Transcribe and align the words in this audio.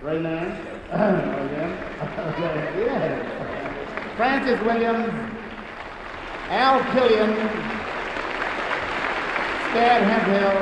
Right 0.00 0.22
now? 0.22 0.30
yeah? 0.30 0.54
Oh, 2.00 2.04
okay, 2.38 2.86
yeah. 2.86 4.14
Francis 4.16 4.60
Williams, 4.64 5.12
Al 6.48 6.78
Killian, 6.92 7.30
Stan 9.70 10.00
Hemphill, 10.08 10.56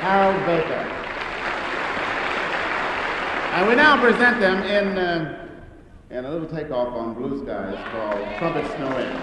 Harold 0.00 0.40
Baker. 0.46 0.84
And 3.54 3.62
we 3.68 3.74
now 3.76 4.00
present 4.00 4.40
them 4.40 4.62
in, 4.64 4.98
uh, 4.98 5.46
in 6.10 6.24
a 6.24 6.30
little 6.30 6.48
takeoff 6.48 6.88
on 6.88 7.14
Blue 7.14 7.38
Skies 7.44 7.78
called 7.92 8.26
Trumpet 8.38 8.66
Snow 8.76 8.98
In. 8.98 9.16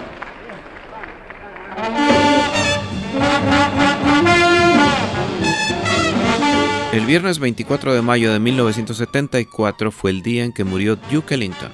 El 6.92 7.04
viernes 7.04 7.40
24 7.40 7.94
de 7.94 8.00
mayo 8.00 8.32
de 8.32 8.38
1974 8.38 9.90
fue 9.90 10.12
el 10.12 10.22
día 10.22 10.44
en 10.44 10.52
que 10.52 10.64
murió 10.64 10.96
Duke 11.10 11.34
Ellington 11.34 11.72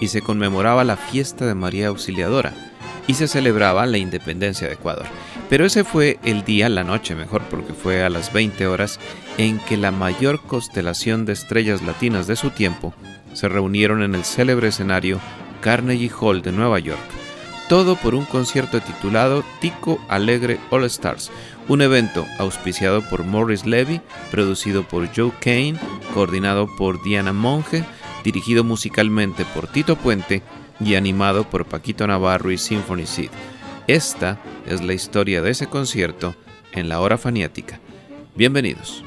y 0.00 0.08
se 0.08 0.22
conmemoraba 0.22 0.84
la 0.84 0.96
fiesta 0.96 1.46
de 1.46 1.54
María 1.54 1.88
Auxiliadora 1.88 2.52
y 3.06 3.14
se 3.14 3.26
celebraba 3.26 3.86
la 3.86 3.98
independencia 3.98 4.68
de 4.68 4.74
Ecuador. 4.74 5.06
Pero 5.48 5.64
ese 5.64 5.82
fue 5.82 6.20
el 6.24 6.44
día, 6.44 6.68
la 6.68 6.84
noche 6.84 7.16
mejor, 7.16 7.42
porque 7.50 7.72
fue 7.72 8.04
a 8.04 8.10
las 8.10 8.32
20 8.32 8.66
horas 8.68 9.00
en 9.38 9.58
que 9.58 9.76
la 9.76 9.90
mayor 9.90 10.40
constelación 10.42 11.24
de 11.24 11.32
estrellas 11.32 11.82
latinas 11.82 12.26
de 12.28 12.36
su 12.36 12.50
tiempo 12.50 12.94
se 13.32 13.48
reunieron 13.48 14.02
en 14.02 14.14
el 14.14 14.24
célebre 14.24 14.68
escenario 14.68 15.18
Carnegie 15.60 16.12
Hall 16.20 16.42
de 16.42 16.52
Nueva 16.52 16.78
York. 16.78 17.00
Todo 17.68 17.96
por 17.96 18.14
un 18.14 18.24
concierto 18.26 18.80
titulado 18.80 19.42
Tico 19.60 20.00
Alegre 20.08 20.58
All 20.70 20.84
Stars, 20.84 21.30
un 21.68 21.82
evento 21.82 22.26
auspiciado 22.38 23.02
por 23.08 23.24
Morris 23.24 23.66
Levy, 23.66 24.00
producido 24.30 24.82
por 24.82 25.08
Joe 25.14 25.32
Kane, 25.40 25.78
coordinado 26.14 26.68
por 26.76 27.02
Diana 27.02 27.32
Monge, 27.32 27.84
dirigido 28.24 28.64
musicalmente 28.64 29.44
por 29.54 29.66
Tito 29.66 29.96
Puente 29.96 30.42
y 30.80 30.94
animado 30.94 31.44
por 31.44 31.66
Paquito 31.66 32.06
Navarro 32.06 32.50
y 32.50 32.58
Symphony 32.58 33.06
Seed. 33.06 33.30
Esta 33.86 34.38
es 34.66 34.82
la 34.82 34.92
historia 34.92 35.42
de 35.42 35.50
ese 35.50 35.66
concierto 35.66 36.34
en 36.72 36.88
la 36.88 37.00
hora 37.00 37.18
faniática. 37.18 37.80
Bienvenidos. 38.34 39.04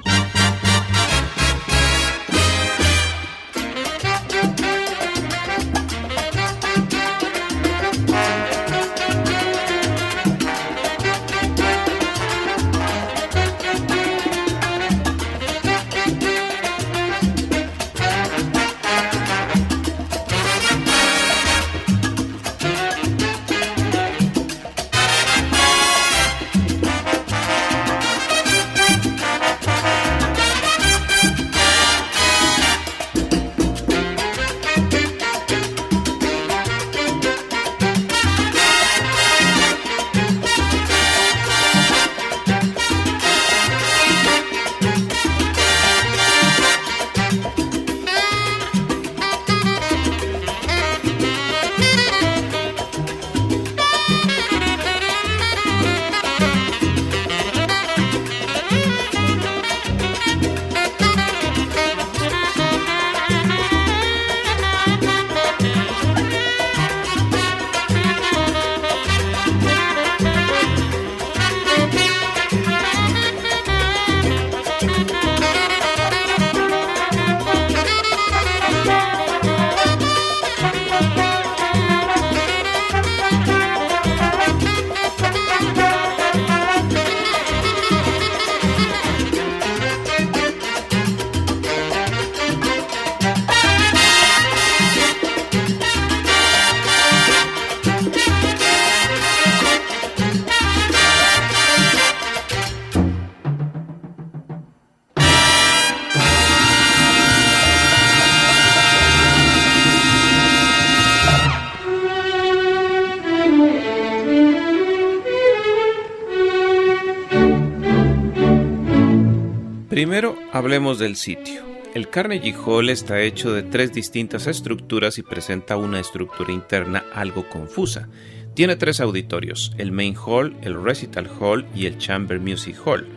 Primero 120.03 120.37
hablemos 120.51 120.99
del 120.99 121.15
sitio. 121.15 121.61
El 121.93 122.09
Carnegie 122.09 122.53
Hall 122.53 122.89
está 122.89 123.21
hecho 123.21 123.53
de 123.53 123.63
tres 123.63 123.93
distintas 123.93 124.47
estructuras 124.47 125.17
y 125.17 125.23
presenta 125.23 125.77
una 125.77 126.01
estructura 126.01 126.51
interna 126.51 127.05
algo 127.13 127.47
confusa. 127.47 128.09
Tiene 128.53 128.75
tres 128.75 129.00
auditorios, 129.00 129.71
el 129.77 129.94
Main 129.94 130.17
Hall, 130.17 130.57
el 130.61 130.83
Recital 130.83 131.29
Hall 131.39 131.65
y 131.73 131.85
el 131.85 132.00
Chamber 132.00 132.41
Music 132.41 132.75
Hall. 132.85 133.07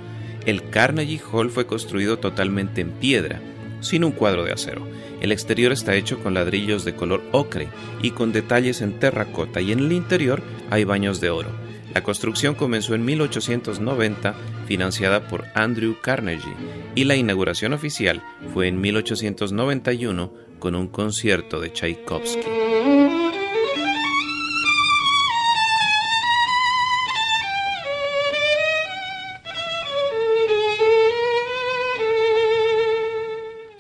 El 0.45 0.71
Carnegie 0.71 1.21
Hall 1.33 1.51
fue 1.51 1.67
construido 1.67 2.21
totalmente 2.21 2.83
en 2.83 2.93
piedra, 2.93 3.41
sin 3.81 4.05
un 4.05 4.13
cuadro 4.13 4.45
de 4.45 4.53
acero. 4.53 4.87
El 5.21 5.33
exterior 5.33 5.73
está 5.73 5.97
hecho 5.97 6.21
con 6.21 6.35
ladrillos 6.35 6.85
de 6.85 6.95
color 6.95 7.21
ocre 7.33 7.67
y 8.01 8.13
con 8.13 8.31
detalles 8.31 8.81
en 8.81 9.01
terracota 9.01 9.61
y 9.61 9.73
en 9.73 9.81
el 9.81 9.91
interior 9.91 10.41
hay 10.71 10.85
baños 10.85 11.21
de 11.21 11.31
oro. 11.31 11.66
La 11.97 12.03
construcción 12.03 12.55
comenzó 12.55 12.95
en 12.95 13.07
1890, 13.07 14.35
financiada 14.67 15.29
por 15.29 15.47
Andrew 15.55 15.97
Carnegie, 15.99 16.53
y 16.95 17.05
la 17.05 17.17
inauguración 17.17 17.73
oficial 17.73 18.23
fue 18.53 18.69
en 18.69 18.83
1891 18.83 20.31
con 20.59 20.75
un 20.75 20.89
concierto 20.89 21.59
de 21.59 21.73
Tchaikovsky. 21.73 22.51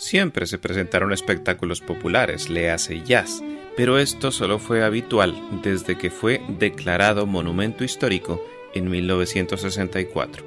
siempre 0.06 0.46
se 0.46 0.56
presentaron 0.56 1.12
espectáculos 1.12 1.80
populares, 1.80 2.48
le 2.48 2.70
hace 2.70 3.02
jazz, 3.02 3.42
pero 3.76 3.98
esto 3.98 4.30
solo 4.32 4.58
fue 4.58 4.82
habitual 4.82 5.34
desde 5.62 5.96
que 5.96 6.10
fue 6.10 6.42
declarado 6.48 7.26
monumento 7.26 7.84
histórico 7.84 8.42
en 8.74 8.90
1964. 8.90 10.44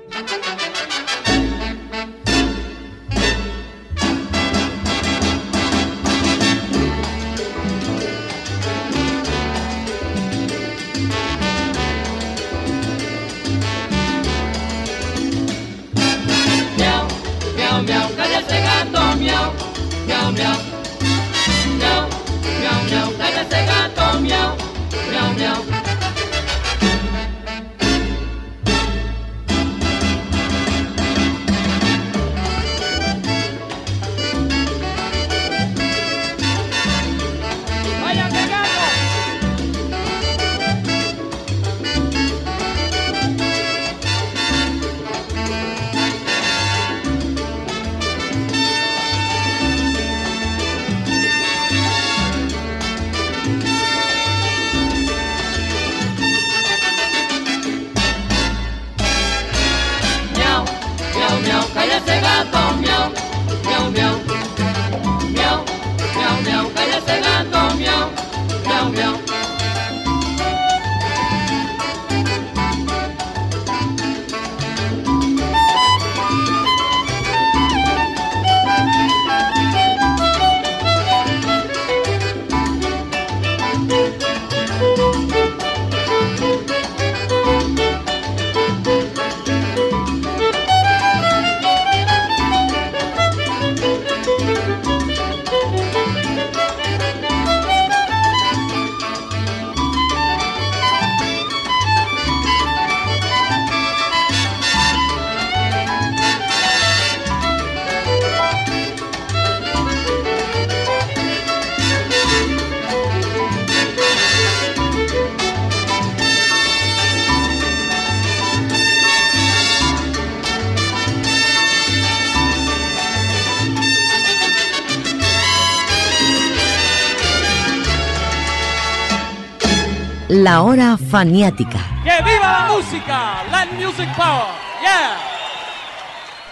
La 130.59 130.65
hora 130.65 130.97
faniática. 130.97 131.79
¡Que 132.03 132.21
viva 132.21 132.67
la 132.67 132.67
música! 132.73 133.45
Latin 133.49 133.77
Music 133.77 134.09
Power! 134.13 134.51
¡Yeah! 134.83 135.17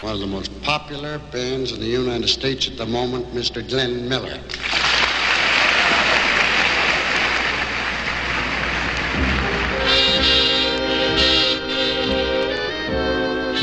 One 0.02 0.14
of 0.14 0.22
the 0.22 0.26
most 0.26 0.50
popular 0.62 1.20
bands 1.34 1.74
in 1.74 1.82
the 1.82 1.88
United 1.88 2.30
States 2.30 2.70
at 2.70 2.78
the 2.78 2.86
moment, 2.86 3.26
Mr. 3.36 3.62
Glenn 3.68 4.08
Miller. 4.08 4.40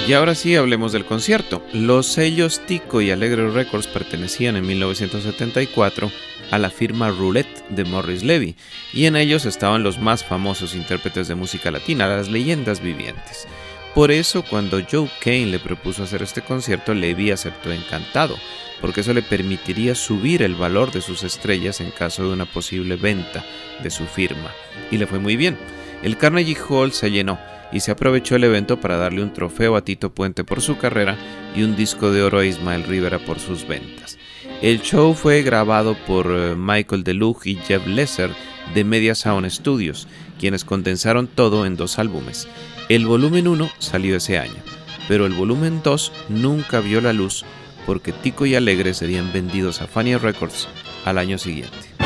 Y 0.06 0.12
ahora 0.12 0.34
sí 0.34 0.54
hablemos 0.54 0.92
del 0.92 1.06
concierto. 1.06 1.64
Los 1.72 2.06
sellos 2.06 2.60
Tico 2.66 3.00
y 3.00 3.10
Alegre 3.10 3.50
Records 3.50 3.86
pertenecían 3.86 4.54
en 4.54 4.66
1974 4.66 6.10
a 6.50 6.58
la 6.58 6.68
firma 6.68 7.08
Roulette 7.08 7.66
de 7.70 7.84
Morris 7.84 8.22
Levy, 8.22 8.54
y 8.92 9.06
en 9.06 9.16
ellos 9.16 9.46
estaban 9.46 9.82
los 9.82 9.98
más 9.98 10.22
famosos 10.22 10.74
intérpretes 10.74 11.26
de 11.26 11.34
música 11.34 11.70
latina, 11.70 12.06
las 12.06 12.28
leyendas 12.28 12.82
vivientes. 12.82 13.48
Por 13.94 14.10
eso, 14.10 14.44
cuando 14.44 14.82
Joe 14.84 15.08
Kane 15.20 15.46
le 15.46 15.58
propuso 15.58 16.02
hacer 16.02 16.22
este 16.22 16.42
concierto, 16.42 16.92
Levy 16.92 17.30
aceptó 17.30 17.72
encantado, 17.72 18.36
porque 18.82 19.00
eso 19.00 19.14
le 19.14 19.22
permitiría 19.22 19.94
subir 19.94 20.42
el 20.42 20.54
valor 20.54 20.92
de 20.92 21.00
sus 21.00 21.22
estrellas 21.22 21.80
en 21.80 21.90
caso 21.90 22.24
de 22.24 22.34
una 22.34 22.44
posible 22.44 22.96
venta 22.96 23.42
de 23.82 23.88
su 23.88 24.04
firma. 24.04 24.50
Y 24.90 24.98
le 24.98 25.06
fue 25.06 25.18
muy 25.18 25.36
bien. 25.36 25.56
El 26.02 26.18
Carnegie 26.18 26.58
Hall 26.68 26.92
se 26.92 27.10
llenó 27.10 27.38
y 27.74 27.80
se 27.80 27.90
aprovechó 27.90 28.36
el 28.36 28.44
evento 28.44 28.80
para 28.80 28.96
darle 28.96 29.22
un 29.22 29.32
trofeo 29.32 29.76
a 29.76 29.84
Tito 29.84 30.14
Puente 30.14 30.44
por 30.44 30.62
su 30.62 30.78
carrera 30.78 31.18
y 31.54 31.64
un 31.64 31.76
disco 31.76 32.12
de 32.12 32.22
oro 32.22 32.38
a 32.38 32.46
Ismael 32.46 32.84
Rivera 32.84 33.18
por 33.18 33.40
sus 33.40 33.66
ventas. 33.66 34.16
El 34.62 34.80
show 34.80 35.12
fue 35.14 35.42
grabado 35.42 35.96
por 36.06 36.26
eh, 36.30 36.54
Michael 36.56 37.02
DeLuge 37.04 37.50
y 37.50 37.56
Jeff 37.56 37.86
Lesser 37.86 38.30
de 38.74 38.84
Media 38.84 39.14
Sound 39.14 39.50
Studios, 39.50 40.08
quienes 40.38 40.64
condensaron 40.64 41.26
todo 41.26 41.66
en 41.66 41.76
dos 41.76 41.98
álbumes. 41.98 42.48
El 42.88 43.06
volumen 43.06 43.48
1 43.48 43.68
salió 43.78 44.16
ese 44.16 44.38
año, 44.38 44.62
pero 45.08 45.26
el 45.26 45.32
volumen 45.32 45.80
2 45.82 46.12
nunca 46.28 46.80
vio 46.80 47.00
la 47.00 47.12
luz 47.12 47.44
porque 47.86 48.12
Tico 48.12 48.46
y 48.46 48.54
Alegre 48.54 48.94
serían 48.94 49.32
vendidos 49.32 49.82
a 49.82 49.86
Fania 49.86 50.18
Records 50.18 50.68
al 51.04 51.18
año 51.18 51.38
siguiente. 51.38 52.03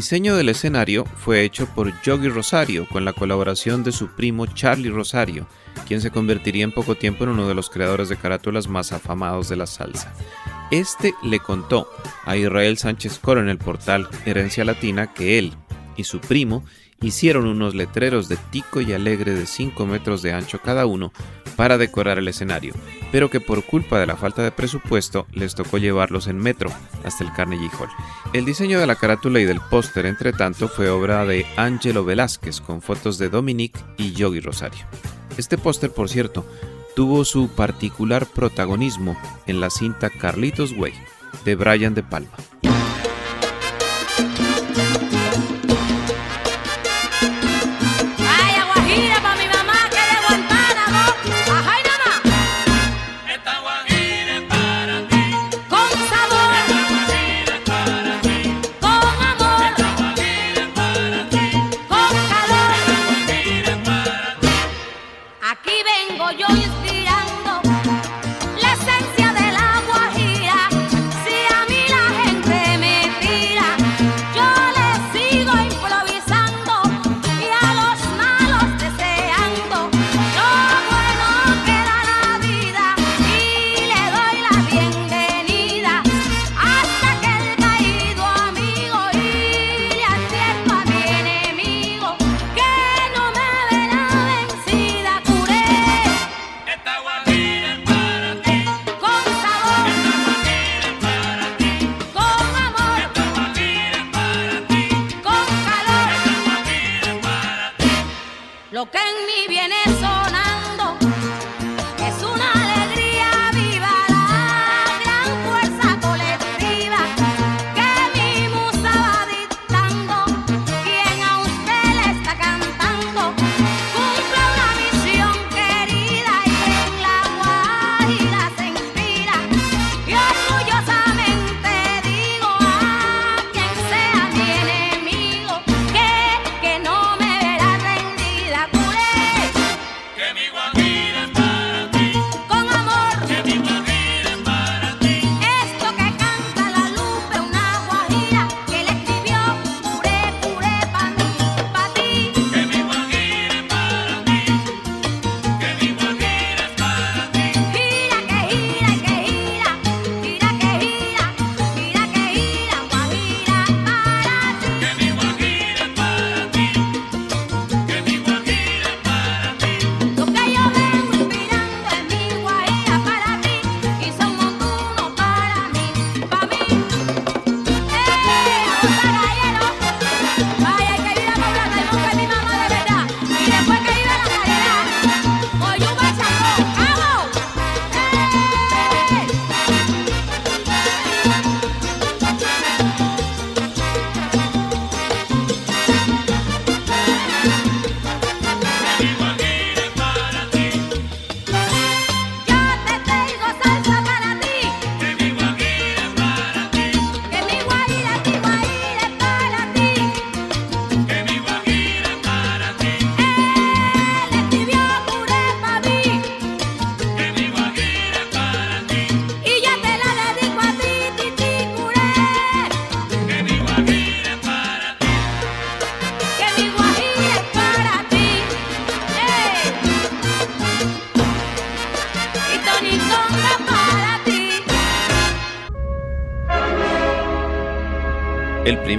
Diseño 0.00 0.34
del 0.34 0.48
escenario 0.48 1.04
fue 1.04 1.44
hecho 1.44 1.66
por 1.66 1.92
Yogi 2.00 2.30
Rosario 2.30 2.88
con 2.88 3.04
la 3.04 3.12
colaboración 3.12 3.84
de 3.84 3.92
su 3.92 4.08
primo 4.08 4.46
Charlie 4.46 4.88
Rosario, 4.88 5.46
quien 5.86 6.00
se 6.00 6.10
convertiría 6.10 6.64
en 6.64 6.72
poco 6.72 6.94
tiempo 6.94 7.24
en 7.24 7.30
uno 7.30 7.46
de 7.46 7.54
los 7.54 7.68
creadores 7.68 8.08
de 8.08 8.16
carátulas 8.16 8.66
más 8.66 8.92
afamados 8.92 9.50
de 9.50 9.56
la 9.56 9.66
salsa. 9.66 10.14
Este 10.70 11.12
le 11.22 11.38
contó 11.38 11.86
a 12.24 12.34
Israel 12.38 12.78
Sánchez 12.78 13.18
Coro 13.18 13.42
en 13.42 13.50
el 13.50 13.58
portal 13.58 14.08
Herencia 14.24 14.64
Latina 14.64 15.12
que 15.12 15.38
él 15.38 15.52
y 15.98 16.04
su 16.04 16.18
primo 16.18 16.64
hicieron 17.02 17.46
unos 17.46 17.74
letreros 17.74 18.30
de 18.30 18.38
tico 18.50 18.80
y 18.80 18.94
alegre 18.94 19.34
de 19.34 19.44
5 19.44 19.84
metros 19.84 20.22
de 20.22 20.32
ancho 20.32 20.62
cada 20.62 20.86
uno 20.86 21.12
para 21.56 21.76
decorar 21.76 22.18
el 22.18 22.28
escenario, 22.28 22.72
pero 23.12 23.30
que 23.30 23.40
por 23.40 23.64
culpa 23.64 23.98
de 23.98 24.06
la 24.06 24.16
falta 24.16 24.42
de 24.42 24.52
presupuesto 24.52 25.26
les 25.32 25.54
tocó 25.54 25.78
llevarlos 25.78 26.26
en 26.26 26.38
metro 26.38 26.70
hasta 27.04 27.24
el 27.24 27.32
Carnegie 27.32 27.70
Hall. 27.78 27.88
El 28.32 28.44
diseño 28.44 28.80
de 28.80 28.86
la 28.86 28.96
carátula 28.96 29.40
y 29.40 29.44
del 29.44 29.60
póster, 29.60 30.06
entre 30.06 30.32
tanto, 30.32 30.68
fue 30.68 30.90
obra 30.90 31.24
de 31.24 31.46
Angelo 31.56 32.04
Velázquez 32.04 32.60
con 32.60 32.82
fotos 32.82 33.18
de 33.18 33.28
Dominique 33.28 33.80
y 33.96 34.12
Yogi 34.12 34.40
Rosario. 34.40 34.86
Este 35.36 35.58
póster, 35.58 35.90
por 35.90 36.08
cierto, 36.08 36.46
tuvo 36.94 37.24
su 37.24 37.48
particular 37.48 38.26
protagonismo 38.26 39.16
en 39.46 39.60
la 39.60 39.70
cinta 39.70 40.10
Carlitos 40.10 40.72
Way 40.72 40.92
de 41.44 41.54
Brian 41.54 41.94
De 41.94 42.02
Palma. 42.02 42.36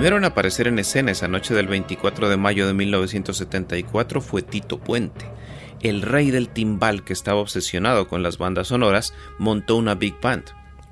Primero 0.02 0.18
en 0.18 0.26
aparecer 0.26 0.68
en 0.68 0.80
escena 0.80 1.12
esa 1.12 1.28
noche 1.28 1.54
del 1.54 1.68
24 1.68 2.28
de 2.28 2.36
mayo 2.36 2.66
de 2.66 2.74
1974 2.74 4.20
fue 4.20 4.42
Tito 4.42 4.80
Puente. 4.80 5.28
El 5.80 6.02
rey 6.02 6.32
del 6.32 6.50
timbal 6.50 7.04
que 7.04 7.14
estaba 7.14 7.40
obsesionado 7.40 8.08
con 8.08 8.24
las 8.24 8.40
bandas 8.40 8.70
sonoras 8.70 9.14
montó 9.38 9.76
una 9.76 9.94
big 9.94 10.20
band. 10.20 10.46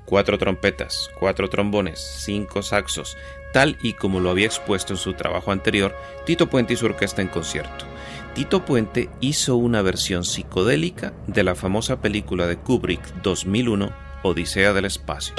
Cuatro 0.04 0.38
trompetas, 0.38 1.10
cuatro 1.18 1.48
trombones, 1.48 1.98
cinco 2.24 2.62
saxos, 2.62 3.16
tal 3.52 3.78
y 3.82 3.94
como 3.94 4.20
lo 4.20 4.30
había 4.30 4.46
expuesto 4.46 4.92
en 4.92 4.98
su 4.98 5.14
trabajo 5.14 5.50
anterior, 5.50 5.92
Tito 6.24 6.48
Puente 6.48 6.74
y 6.74 6.76
su 6.76 6.86
orquesta 6.86 7.20
en 7.20 7.26
concierto. 7.26 7.86
Tito 8.36 8.64
Puente 8.64 9.10
hizo 9.18 9.56
una 9.56 9.82
versión 9.82 10.22
psicodélica 10.22 11.14
de 11.26 11.42
la 11.42 11.56
famosa 11.56 12.00
película 12.00 12.46
de 12.46 12.58
Kubrick 12.58 13.02
2001, 13.24 13.90
Odisea 14.22 14.72
del 14.72 14.84
Espacio. 14.84 15.34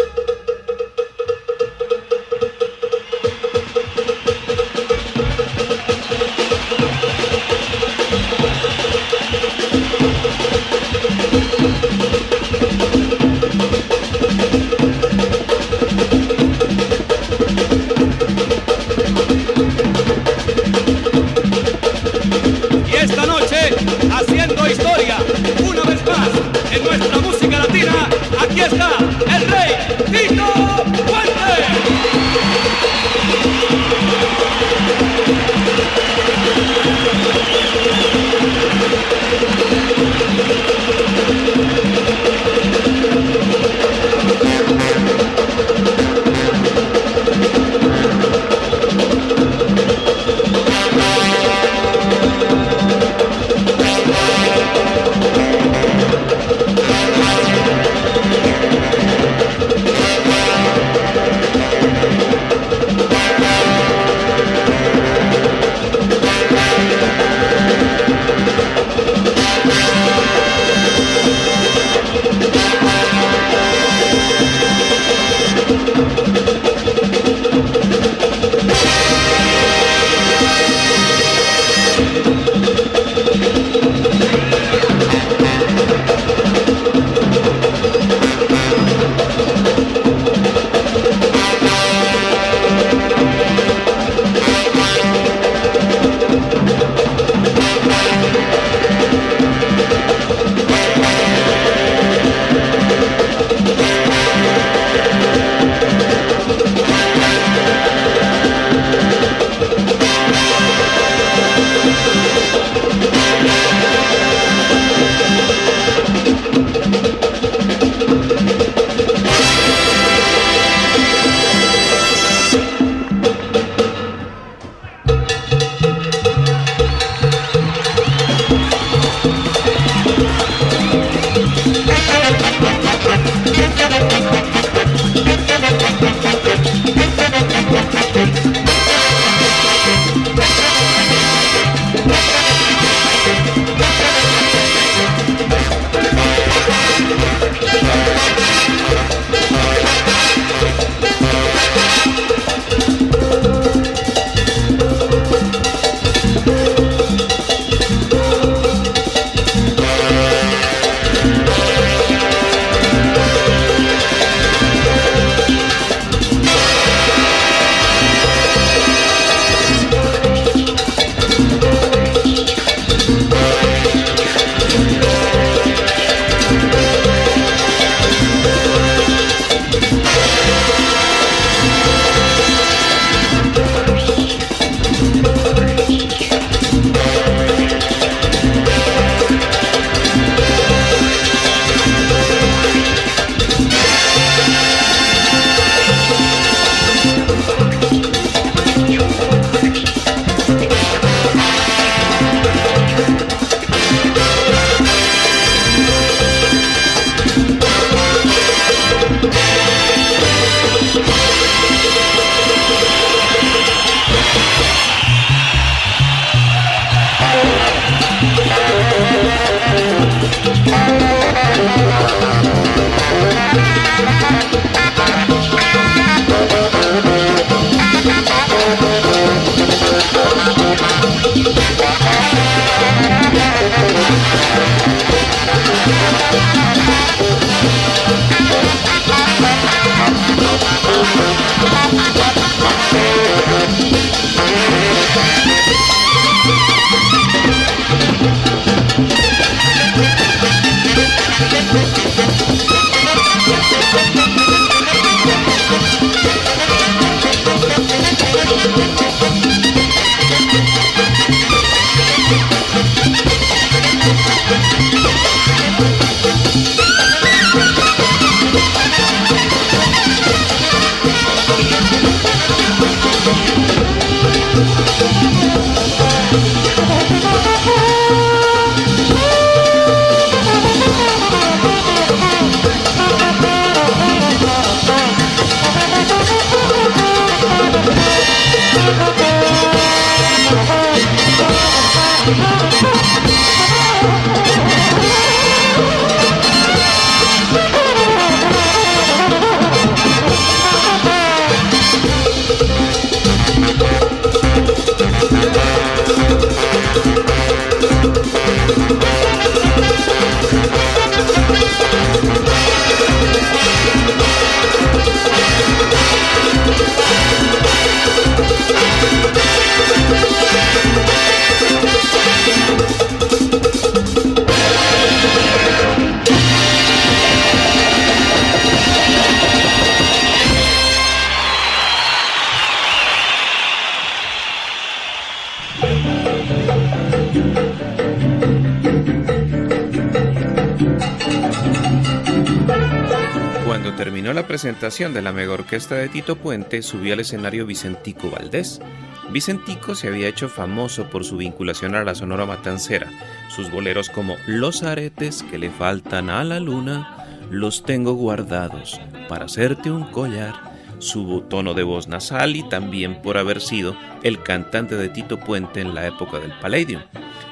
Presentación 344.81 345.13
de 345.13 345.22
la 345.22 345.31
mega 345.31 345.53
orquesta 345.53 345.94
de 345.94 346.09
Tito 346.09 346.37
Puente, 346.37 346.81
subió 346.81 347.13
al 347.13 347.20
escenario 347.20 347.67
Vicentico 347.67 348.31
Valdés. 348.31 348.81
Vicentico 349.29 349.94
se 349.94 350.07
había 350.07 350.27
hecho 350.27 350.50
famoso 350.50 351.07
por 351.07 351.24
su 351.24 351.37
vinculación 351.37 351.94
a 351.94 352.03
la 352.03 352.15
Sonora 352.15 352.48
Matancera. 352.48 353.07
Sus 353.48 353.70
boleros 353.70 354.09
como 354.09 354.37
Los 354.48 354.81
aretes 354.81 355.44
que 355.44 355.59
le 355.59 355.70
faltan 355.70 356.31
a 356.31 356.44
la 356.44 356.59
luna, 356.59 357.27
los 357.51 357.83
tengo 357.83 358.13
guardados 358.13 359.00
para 359.29 359.46
hacerte 359.46 359.91
un 359.91 360.05
collar. 360.05 360.55
Su 360.98 361.41
tono 361.48 361.75
de 361.75 361.83
voz 361.83 362.07
nasal 362.07 362.55
y 362.55 362.67
también 362.67 363.22
por 363.22 363.37
haber 363.37 363.61
sido 363.61 363.96
el 364.24 364.41
cantante 364.41 364.96
de 364.96 365.09
Tito 365.09 365.39
Puente 365.39 365.81
en 365.81 365.94
la 365.94 366.07
época 366.07 366.39
del 366.39 366.57
Palladium. 366.59 367.03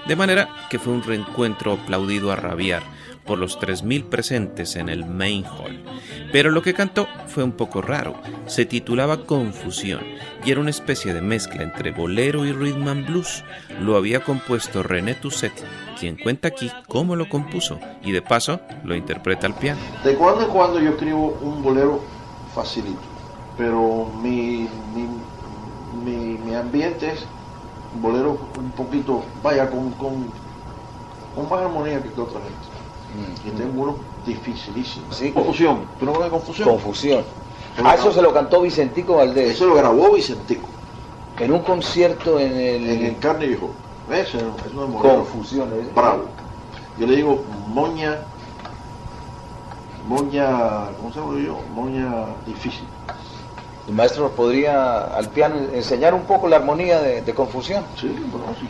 De 0.07 0.15
manera 0.15 0.49
que 0.71 0.79
fue 0.79 0.93
un 0.93 1.03
reencuentro 1.03 1.73
aplaudido 1.73 2.31
a 2.31 2.37
rabiar 2.37 2.81
por 3.29 3.37
los 3.37 3.59
3.000 3.59 4.09
presentes 4.09 4.75
en 4.75 4.89
el 4.89 5.05
Main 5.05 5.45
Hall. 5.45 5.85
Pero 6.31 6.49
lo 6.49 6.63
que 6.63 6.73
cantó 6.73 7.07
fue 7.27 7.43
un 7.43 7.51
poco 7.51 7.79
raro. 7.79 8.15
Se 8.47 8.65
titulaba 8.65 9.27
Confusión 9.27 10.01
y 10.43 10.49
era 10.49 10.59
una 10.59 10.71
especie 10.71 11.13
de 11.13 11.21
mezcla 11.21 11.61
entre 11.61 11.91
bolero 11.91 12.43
y 12.43 12.53
rhythm 12.53 12.87
and 12.87 13.05
blues. 13.05 13.43
Lo 13.81 13.97
había 13.97 14.23
compuesto 14.23 14.81
René 14.81 15.13
Tusset, 15.13 15.53
quien 15.99 16.17
cuenta 16.17 16.47
aquí 16.47 16.71
cómo 16.87 17.15
lo 17.15 17.29
compuso 17.29 17.79
y 18.01 18.11
de 18.13 18.23
paso 18.23 18.61
lo 18.83 18.95
interpreta 18.95 19.45
al 19.45 19.53
piano. 19.53 19.79
De 20.03 20.15
cuando 20.15 20.45
en 20.45 20.49
cuando 20.49 20.79
yo 20.79 20.89
escribo 20.89 21.37
un 21.39 21.61
bolero 21.61 22.01
facilito, 22.55 22.97
pero 23.59 24.11
mi, 24.23 24.67
mi, 24.95 25.07
mi, 26.03 26.35
mi 26.35 26.55
ambiente 26.55 27.11
es 27.11 27.27
bolero 28.01 28.39
un 28.57 28.71
poquito, 28.71 29.23
vaya, 29.43 29.69
con, 29.69 29.91
con, 29.91 30.31
con 31.35 31.47
más 31.47 31.61
armonía 31.61 32.01
que 32.01 32.09
otra 32.19 32.41
gente. 32.41 32.88
Y 33.45 33.49
tengo 33.51 33.83
uno 33.83 33.95
dificilísimo. 34.25 35.11
Sí. 35.11 35.31
Confusión. 35.31 35.81
¿Tú 35.99 36.05
no 36.05 36.13
conoces 36.13 36.31
confusión? 36.31 36.69
Confusión. 36.69 37.23
Ah, 37.83 37.95
eso 37.95 38.11
se 38.11 38.21
lo 38.21 38.33
cantó 38.33 38.61
Vicentico 38.61 39.15
Valdés 39.15 39.53
Eso 39.53 39.67
lo 39.67 39.75
grabó 39.75 40.11
Vicentico 40.13 40.67
en 41.39 41.53
un 41.53 41.59
concierto 41.59 42.39
en 42.39 42.51
el... 42.51 42.89
en 42.89 43.05
el 43.05 43.15
Hall. 43.25 43.71
¿Ves? 44.09 44.27
Eso 44.27 44.37
es. 44.37 45.01
Confusión. 45.01 45.69
¿eh? 45.73 45.87
Bravo. 45.95 46.25
Yo 46.97 47.07
le 47.07 47.15
digo 47.15 47.43
moña, 47.67 48.17
moña, 50.07 50.89
¿cómo 50.97 51.13
se 51.13 51.19
llama 51.19 51.39
yo? 51.39 51.59
Moña 51.73 52.25
difícil. 52.45 52.83
El 53.87 53.93
maestro 53.95 54.23
nos 54.23 54.33
podría 54.33 55.15
al 55.15 55.29
piano 55.29 55.55
enseñar 55.73 56.13
un 56.13 56.23
poco 56.23 56.47
la 56.47 56.57
armonía 56.57 56.99
de, 56.99 57.21
de 57.21 57.33
Confusión. 57.33 57.83
Sí, 57.99 58.07
bueno, 58.31 58.47
sí. 58.59 58.67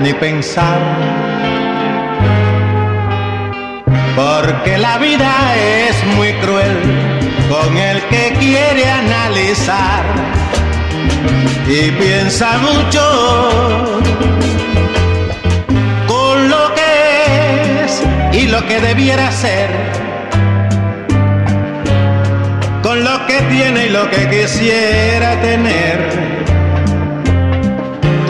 Ni 0.00 0.14
pensar, 0.14 0.78
porque 4.14 4.78
la 4.78 4.98
vida 4.98 5.32
es 5.56 6.04
muy 6.14 6.32
cruel 6.34 6.78
con 7.48 7.76
el 7.76 8.00
que 8.02 8.36
quiere 8.38 8.88
analizar. 8.88 10.04
Y 11.66 11.90
piensa 11.90 12.58
mucho 12.58 14.00
con 16.06 16.48
lo 16.48 16.72
que 16.76 17.84
es 17.84 18.02
y 18.32 18.46
lo 18.46 18.64
que 18.68 18.80
debiera 18.80 19.32
ser. 19.32 19.70
Con 22.80 23.02
lo 23.02 23.26
que 23.26 23.40
tiene 23.42 23.86
y 23.86 23.88
lo 23.88 24.08
que 24.08 24.28
quisiera 24.28 25.40
tener. 25.40 26.29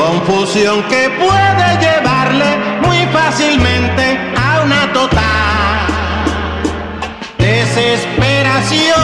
Confusión 0.00 0.82
que 0.84 1.10
puede 1.10 1.78
llevarle 1.78 2.56
muy 2.86 3.00
fácilmente 3.12 4.18
a 4.34 4.62
una 4.64 4.90
total 4.94 5.86
desesperación. 7.36 8.96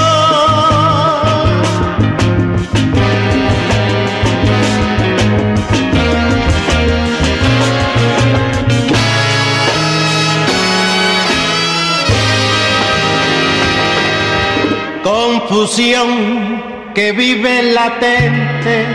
Confusión 15.05 16.63
que 16.95 17.13
vive 17.13 17.75
latente, 17.75 18.87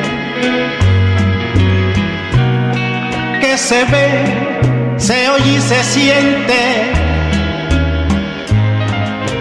se 3.62 3.86
ve, 3.86 4.10
se 4.98 5.30
oye 5.30 5.58
y 5.58 5.62
se 5.62 5.84
siente. 5.84 6.92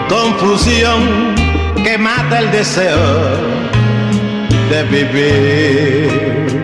Confusión 0.09 1.35
que 1.83 1.97
mata 1.97 2.41
el 2.41 2.51
deseo 2.51 2.99
de 4.71 4.83
vivir 4.85 6.55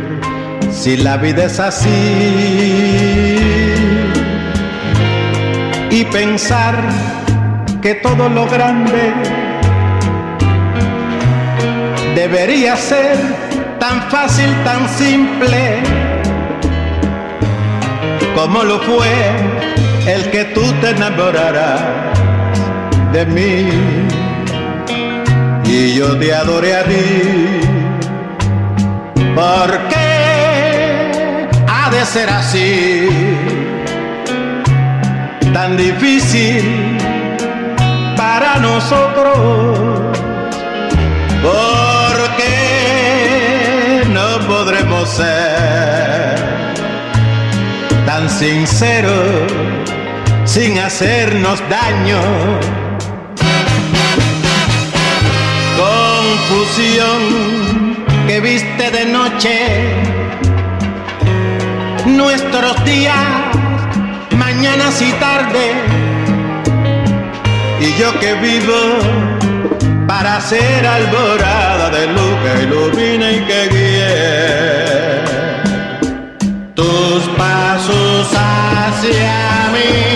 Si 0.71 0.97
la 0.97 1.17
vida 1.17 1.45
es 1.45 1.59
así 1.59 1.89
y 5.91 6.05
pensar 6.05 6.75
que 7.81 7.95
todo 7.95 8.29
lo 8.29 8.47
grande 8.47 9.15
debería 12.15 12.77
ser 12.77 13.17
tan 13.79 14.03
fácil, 14.11 14.51
tan 14.65 14.89
simple 14.89 16.06
como 18.37 18.63
lo 18.65 18.79
fue 18.81 19.09
el 20.07 20.31
que 20.31 20.45
tú 20.55 20.61
te 20.83 20.91
enamoraras 20.91 21.81
de 23.11 23.25
mí 23.25 23.67
y 25.65 25.95
yo 25.95 26.19
te 26.19 26.35
adoré 26.35 26.77
a 26.77 26.85
ti. 26.85 27.61
¿Por 29.35 29.71
qué 29.89 31.49
ha 31.67 31.89
de 31.91 32.05
ser 32.05 32.29
así? 32.29 33.09
Tan 35.55 35.79
difícil 35.79 36.99
para 38.19 38.57
nosotros. 38.57 39.39
¿Por 41.43 42.17
qué 42.37 44.05
no 44.13 44.47
podremos 44.47 45.09
ser 45.09 45.56
tan 48.37 48.67
sinceros 48.67 49.53
sin 50.45 50.79
hacernos 50.79 51.61
daño? 51.69 52.21
Confusión 55.77 57.21
que 58.27 58.41
viste 58.41 58.91
de 58.91 59.07
noche 59.07 59.59
nuestros 62.07 62.85
días, 62.85 63.17
mañanas 64.37 65.01
y 65.03 65.13
tarde, 65.13 65.73
y 67.81 68.01
yo 68.01 68.19
que 68.21 68.35
vivo 68.35 68.99
para 70.07 70.41
ser 70.41 70.87
alborada 70.87 71.91
de 71.91 72.07
luz 72.07 72.37
que 72.43 72.63
ilumina 72.65 73.33
y 73.33 73.41
que 73.45 73.69
guíe 73.69 74.86
tus 76.77 77.29
pasos 77.39 78.29
hacia 78.33 79.71
mí. 79.73 80.16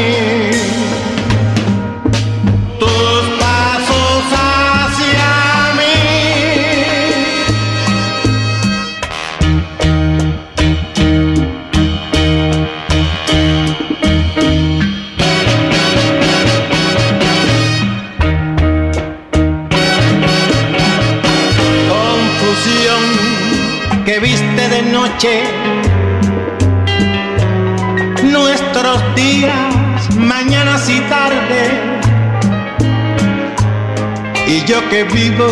Y 34.53 34.65
yo 34.65 34.81
que 34.89 35.05
vivo 35.05 35.47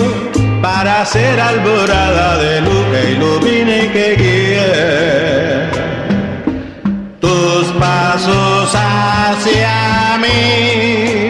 para 0.61 1.07
ser 1.07 1.39
alborada 1.39 2.37
de 2.39 2.61
luz 2.63 2.85
que 2.91 3.13
ilumine 3.13 3.85
y 3.85 3.89
que 3.91 4.17
guíe 4.17 5.71
tus 7.21 7.69
pasos 7.79 8.75
hacia 8.75 10.19
mí. 10.21 11.28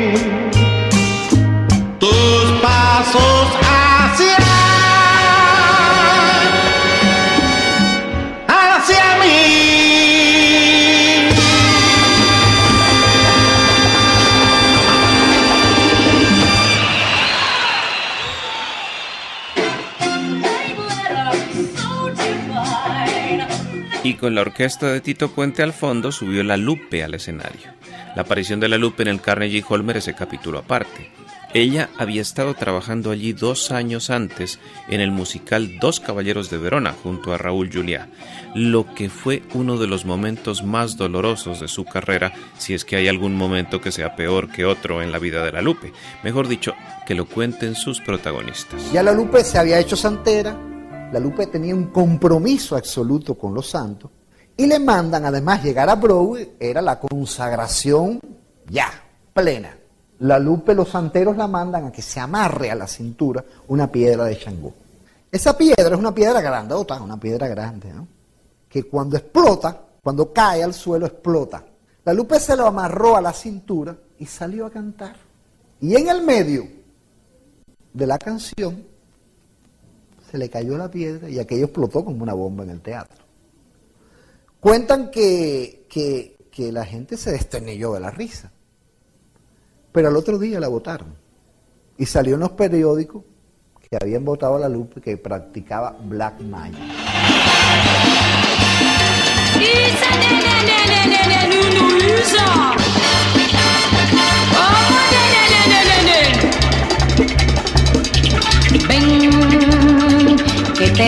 Con 24.19 24.35
la 24.35 24.43
orquesta 24.43 24.93
de 24.93 25.01
Tito 25.01 25.31
Puente 25.31 25.63
al 25.63 25.73
fondo 25.73 26.13
subió 26.13 26.43
la 26.43 26.57
Lupe 26.57 27.03
al 27.03 27.15
escenario. 27.15 27.71
La 28.15 28.23
aparición 28.23 28.61
de 28.61 28.69
la 28.69 28.79
Lupe 28.79 29.03
en 29.03 29.09
el 29.09 29.21
Carnegie 29.21 29.65
Hall 29.69 29.85
merece 29.85 30.15
capítulo 30.15 30.59
aparte. 30.59 31.11
Ella 31.55 31.89
había 31.97 32.21
estado 32.21 32.53
trabajando 32.53 33.11
allí 33.11 33.33
dos 33.33 33.71
años 33.71 34.11
antes 34.11 34.59
en 34.89 35.01
el 35.01 35.11
musical 35.11 35.79
Dos 35.81 35.99
Caballeros 35.99 36.51
de 36.51 36.59
Verona 36.59 36.93
junto 36.93 37.33
a 37.33 37.39
Raúl 37.39 37.71
Juliá, 37.73 38.09
lo 38.55 38.93
que 38.95 39.09
fue 39.09 39.43
uno 39.55 39.79
de 39.79 39.87
los 39.87 40.05
momentos 40.05 40.63
más 40.63 40.99
dolorosos 40.99 41.61
de 41.61 41.69
su 41.69 41.87
carrera, 41.87 42.35
si 42.59 42.75
es 42.75 42.85
que 42.85 42.97
hay 42.97 43.09
algún 43.09 43.35
momento 43.35 43.81
que 43.81 43.93
sea 43.93 44.15
peor 44.15 44.51
que 44.51 44.67
otro 44.67 45.01
en 45.01 45.11
la 45.11 45.19
vida 45.19 45.43
de 45.43 45.53
la 45.53 45.63
Lupe. 45.63 45.93
Mejor 46.23 46.49
dicho, 46.49 46.75
que 47.07 47.15
lo 47.15 47.25
cuenten 47.25 47.75
sus 47.75 48.03
protagonistas. 48.03 48.93
Ya 48.93 49.03
la 49.03 49.13
Lupe 49.13 49.43
se 49.43 49.57
había 49.57 49.79
hecho 49.79 49.97
santera, 49.97 50.55
la 51.13 51.19
Lupe 51.19 51.47
tenía 51.47 51.75
un 51.75 51.87
compromiso 51.87 52.77
absoluto 52.77 53.35
con 53.35 53.55
los 53.55 53.71
santos 53.71 54.11
y 54.57 54.67
le 54.67 54.79
mandan 54.79 55.25
además 55.25 55.63
llegar 55.63 55.89
a 55.89 55.95
Broadway, 55.95 56.57
era 56.59 56.83
la 56.83 56.99
consagración 56.99 58.21
ya, 58.69 58.91
plena. 59.33 59.77
La 60.19 60.39
Lupe, 60.39 60.75
los 60.75 60.89
santeros 60.89 61.37
la 61.37 61.47
mandan 61.47 61.87
a 61.87 61.93
que 61.93 62.03
se 62.03 62.19
amarre 62.19 62.71
a 62.71 62.75
la 62.75 62.89
cintura 62.89 63.45
una 63.69 63.91
piedra 63.91 64.25
de 64.25 64.37
Changó. 64.37 64.75
Esa 65.31 65.57
piedra 65.57 65.95
es 65.95 65.99
una 65.99 66.15
piedra 66.15 66.41
grandota, 66.41 67.01
una 67.01 67.19
piedra 67.19 67.47
grande, 67.47 67.93
¿no? 67.93 68.09
que 68.69 68.83
cuando 68.83 69.17
explota, 69.17 69.81
cuando 70.03 70.33
cae 70.33 70.63
al 70.63 70.75
suelo, 70.75 71.07
explota. 71.07 71.65
La 72.05 72.13
Lupe 72.13 72.41
se 72.41 72.57
lo 72.57 72.67
amarró 72.67 73.17
a 73.17 73.23
la 73.23 73.33
cintura 73.33 73.97
y 74.19 74.27
salió 74.27 74.67
a 74.67 74.71
cantar. 74.71 75.17
Y 75.81 75.95
en 75.95 76.09
el 76.09 76.23
medio 76.23 76.67
de 77.93 78.07
la 78.07 78.19
canción 78.19 78.85
se 80.31 80.39
le 80.39 80.49
cayó 80.49 80.77
la 80.77 80.91
piedra 80.91 81.29
y 81.29 81.39
aquello 81.39 81.67
explotó 81.67 82.05
como 82.05 82.23
una 82.23 82.35
bomba 82.35 82.65
en 82.65 82.71
el 82.71 82.81
teatro. 82.81 83.25
Cuentan 84.61 85.11
que, 85.11 85.87
que, 85.89 86.37
que 86.51 86.73
la 86.73 86.85
gente 86.85 87.17
se 87.17 87.31
desternilló 87.31 87.93
de 87.95 88.01
la 88.01 88.11
risa, 88.11 88.51
pero 89.93 90.09
al 90.09 90.17
otro 90.17 90.39
día 90.39 90.61
la 90.61 90.69
votaron. 90.69 91.15
Y 91.97 92.07
salió 92.07 92.35
en 92.35 92.41
los 92.41 92.53
periódicos 92.53 93.25
que 93.89 93.97
habían 94.01 94.25
votado 94.25 94.57
a 94.57 94.61
la 94.61 94.69
Lupe 94.69 95.01
que 95.01 95.17
practicaba 95.17 95.97
Black 96.05 96.41
Magic. 96.41 96.79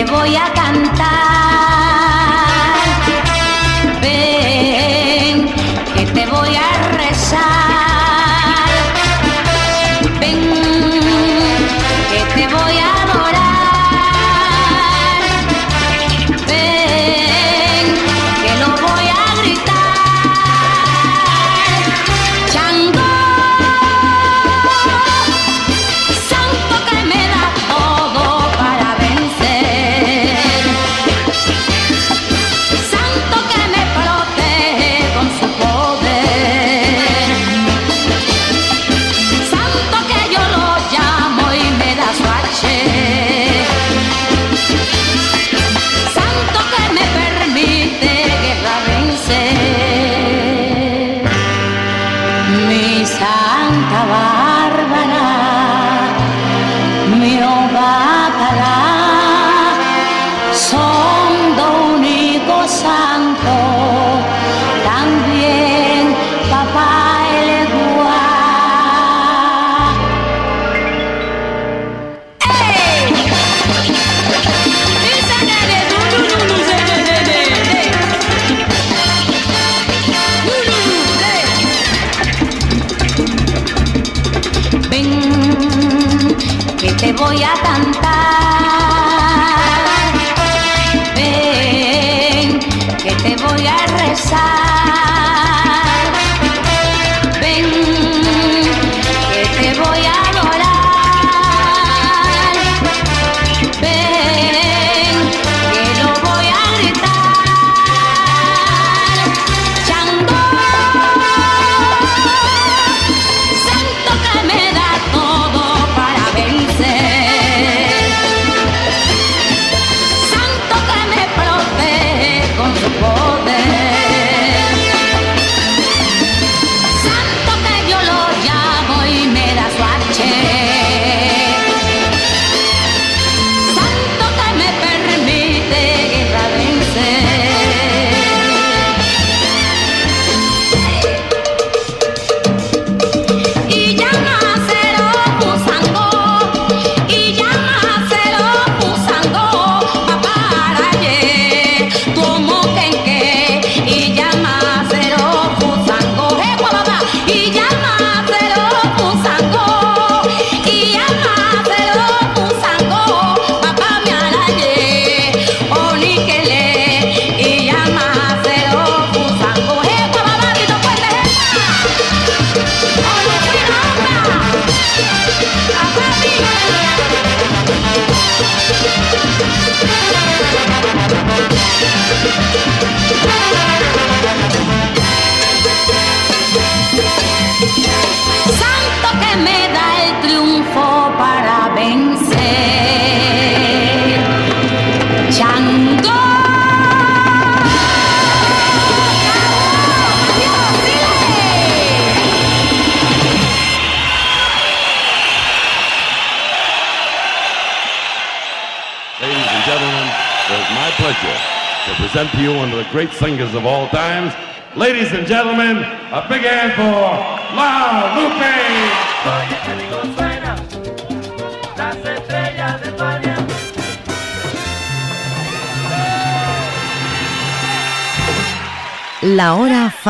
Voy 0.05 0.35
a 0.35 0.51
cantar. 0.53 1.30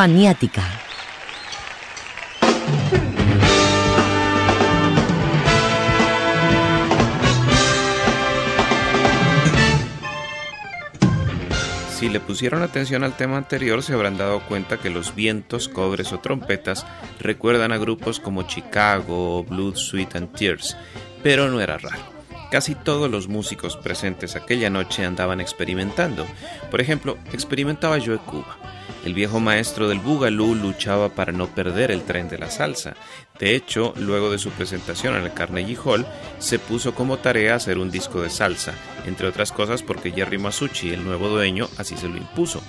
Faniática. 0.01 0.63
Si 11.93 12.09
le 12.09 12.19
pusieron 12.19 12.63
atención 12.63 13.03
al 13.03 13.15
tema 13.15 13.37
anterior 13.37 13.83
se 13.83 13.93
habrán 13.93 14.17
dado 14.17 14.39
cuenta 14.47 14.77
que 14.77 14.89
los 14.89 15.13
vientos, 15.13 15.69
cobres 15.69 16.11
o 16.13 16.19
trompetas 16.19 16.83
recuerdan 17.19 17.71
a 17.71 17.77
grupos 17.77 18.19
como 18.19 18.47
Chicago 18.47 19.43
Blood, 19.43 19.75
Sweat 19.75 20.15
and 20.15 20.33
Tears, 20.35 20.75
pero 21.21 21.47
no 21.47 21.61
era 21.61 21.77
raro. 21.77 22.20
Casi 22.51 22.75
todos 22.75 23.09
los 23.09 23.29
músicos 23.29 23.77
presentes 23.77 24.35
aquella 24.35 24.69
noche 24.69 25.05
andaban 25.05 25.39
experimentando. 25.39 26.27
Por 26.69 26.81
ejemplo, 26.81 27.17
experimentaba 27.31 27.97
Joe 27.97 28.17
Cuba. 28.17 28.57
El 29.05 29.13
viejo 29.13 29.39
maestro 29.39 29.87
del 29.87 29.99
Boogaloo 29.99 30.53
luchaba 30.53 31.07
para 31.07 31.31
no 31.31 31.47
perder 31.47 31.91
el 31.91 32.03
tren 32.03 32.27
de 32.27 32.37
la 32.37 32.51
salsa. 32.51 32.97
De 33.39 33.55
hecho, 33.55 33.93
luego 33.95 34.29
de 34.29 34.37
su 34.37 34.49
presentación 34.49 35.15
en 35.15 35.23
el 35.23 35.33
Carnegie 35.33 35.77
Hall, 35.81 36.05
se 36.39 36.59
puso 36.59 36.93
como 36.93 37.19
tarea 37.19 37.55
hacer 37.55 37.77
un 37.77 37.89
disco 37.89 38.21
de 38.21 38.29
salsa, 38.29 38.73
entre 39.05 39.27
otras 39.27 39.53
cosas 39.53 39.81
porque 39.81 40.11
Jerry 40.11 40.37
Masucci, 40.37 40.89
el 40.91 41.05
nuevo 41.05 41.29
dueño, 41.29 41.69
así 41.77 41.95
se 41.95 42.09
lo 42.09 42.17
impuso. 42.17 42.61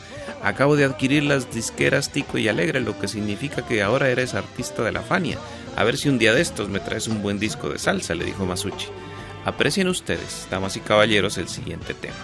Acabo 0.45 0.77
de 0.77 0.85
adquirir 0.85 1.25
las 1.25 1.53
disqueras 1.53 2.11
Tico 2.11 2.39
y 2.39 2.47
Alegre, 2.47 2.81
lo 2.81 2.97
que 3.01 3.09
significa 3.09 3.67
que 3.67 3.83
ahora 3.83 4.11
eres 4.11 4.35
artista 4.35 4.85
de 4.85 4.93
la 4.93 5.03
Fania. 5.03 5.39
A 5.75 5.83
ver 5.83 5.99
si 5.99 6.09
un 6.09 6.19
día 6.19 6.33
de 6.33 6.41
estos 6.41 6.69
me 6.69 6.79
traes 6.79 7.09
un 7.09 7.21
buen 7.21 7.41
disco 7.41 7.69
de 7.69 7.81
salsa, 7.81 8.15
le 8.15 8.25
dijo 8.25 8.47
Masucci. 8.47 8.87
Aprecien 9.45 9.89
ustedes, 9.89 10.47
damas 10.51 10.77
y 10.77 10.81
caballeros, 10.81 11.37
el 11.39 11.49
siguiente 11.49 11.95
tema. 11.95 12.15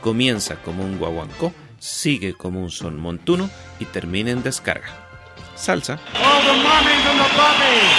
Comienza 0.00 0.56
como 0.56 0.84
un 0.84 0.98
guaguancó, 0.98 1.52
sigue 1.78 2.34
como 2.34 2.62
un 2.62 2.70
son 2.70 2.98
montuno 2.98 3.50
y 3.80 3.84
termina 3.86 4.30
en 4.30 4.42
descarga. 4.42 4.88
Salsa. 5.56 5.98
All 6.14 6.40
the 6.42 6.54
mommies 6.62 7.04
and 7.04 7.18
the 7.18 7.28
bobbies. 7.36 7.90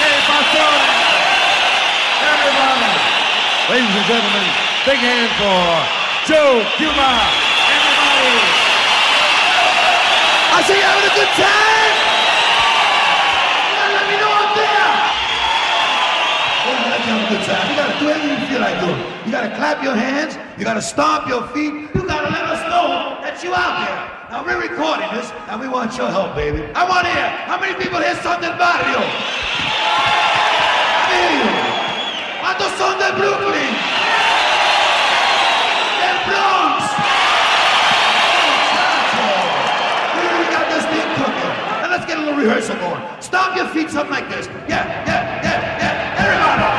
Hey, 0.00 0.18
Pastor. 0.26 0.72
Everybody. 2.32 2.92
Ladies 3.70 3.96
and 3.96 4.06
gentlemen, 4.06 4.46
big 4.84 4.98
hand 4.98 5.30
for 5.38 5.62
Joe 6.26 6.64
Cuba. 6.76 7.10
Everybody. 7.70 8.34
I 10.56 10.62
see 10.66 10.74
you 10.74 10.82
having 10.82 11.10
a 11.10 11.14
good 11.14 11.32
time. 11.36 11.83
Feel 18.54 18.62
like 18.62 18.78
doing. 18.78 19.02
You 19.26 19.32
gotta 19.32 19.50
clap 19.56 19.82
your 19.82 19.96
hands. 19.96 20.38
You 20.56 20.64
gotta 20.64 20.82
stomp 20.82 21.26
your 21.26 21.42
feet. 21.50 21.90
You 21.90 22.06
gotta 22.06 22.30
let 22.30 22.46
us 22.54 22.62
know 22.70 23.18
that 23.26 23.42
you 23.42 23.50
out 23.50 23.82
there. 23.82 23.98
Now 24.30 24.46
we're 24.46 24.62
recording 24.62 25.10
this, 25.10 25.26
and 25.50 25.60
we 25.60 25.66
want 25.66 25.98
your 25.98 26.06
help, 26.06 26.36
baby. 26.38 26.62
I 26.70 26.86
want 26.86 27.02
to 27.06 27.10
hear 27.10 27.30
how 27.50 27.58
many 27.58 27.74
people 27.74 27.98
hear 27.98 28.14
del 28.14 28.54
barrio. 28.54 29.02
Me 31.10 31.18
hear 31.18 31.34
you. 31.42 31.50
¿Cuántos 32.38 32.70
son 32.78 32.94
de 33.02 33.10
Brooklyn? 33.18 33.74
Let's 41.94 42.06
get 42.06 42.18
a 42.18 42.20
little 42.20 42.38
rehearsal 42.38 42.76
going. 42.76 43.00
Stomp 43.20 43.56
your 43.56 43.68
feet, 43.68 43.88
something 43.88 44.10
like 44.10 44.28
this. 44.28 44.46
Yeah, 44.68 44.84
yeah, 45.06 45.42
yeah, 45.42 45.78
yeah. 45.78 46.22
Everybody. 46.22 46.73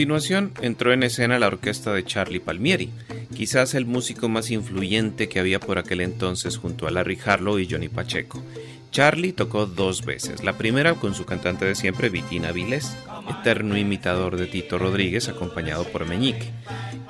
Continuación 0.00 0.52
entró 0.62 0.94
en 0.94 1.02
escena 1.02 1.38
la 1.38 1.48
orquesta 1.48 1.92
de 1.92 2.06
Charlie 2.06 2.40
Palmieri, 2.40 2.88
quizás 3.36 3.74
el 3.74 3.84
músico 3.84 4.30
más 4.30 4.50
influyente 4.50 5.28
que 5.28 5.38
había 5.38 5.60
por 5.60 5.76
aquel 5.76 6.00
entonces 6.00 6.56
junto 6.56 6.86
a 6.86 6.90
Larry 6.90 7.18
Harlow 7.22 7.58
y 7.58 7.68
Johnny 7.70 7.90
Pacheco. 7.90 8.42
Charlie 8.92 9.34
tocó 9.34 9.66
dos 9.66 10.06
veces, 10.06 10.42
la 10.42 10.56
primera 10.56 10.94
con 10.94 11.14
su 11.14 11.26
cantante 11.26 11.66
de 11.66 11.74
siempre, 11.74 12.08
Vitina 12.08 12.50
Vilés, 12.50 12.96
eterno 13.28 13.76
imitador 13.76 14.38
de 14.38 14.46
Tito 14.46 14.78
Rodríguez 14.78 15.28
acompañado 15.28 15.84
por 15.84 16.06
Meñique. 16.06 16.50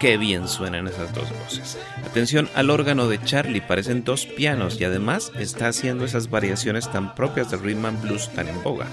Qué 0.01 0.17
bien 0.17 0.49
suenan 0.49 0.89
esas 0.89 1.15
dos 1.15 1.31
voces. 1.45 1.79
Atención 2.05 2.49
al 2.57 2.71
órgano 2.71 3.07
de 3.07 3.23
Charlie, 3.23 3.61
parecen 3.61 4.03
dos 4.03 4.27
pianos 4.27 4.81
y 4.81 4.85
además 4.85 5.31
está 5.39 5.69
haciendo 5.69 6.05
esas 6.05 6.29
variaciones 6.29 6.91
tan 6.91 7.15
propias 7.15 7.53
del 7.53 7.61
rhythm 7.61 7.87
and 7.87 8.03
blues 8.03 8.29
tan 8.33 8.49
en 8.49 8.61
boga. 8.65 8.89